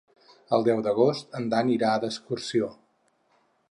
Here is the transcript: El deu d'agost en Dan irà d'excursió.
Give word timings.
El 0.57 0.65
deu 0.67 0.81
d'agost 0.87 1.39
en 1.41 1.47
Dan 1.53 1.71
irà 1.77 1.95
d'excursió. 2.05 2.75